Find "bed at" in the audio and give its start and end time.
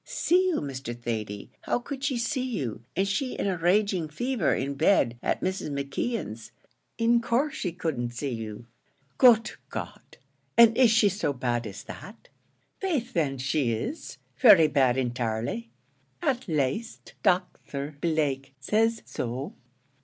4.73-5.41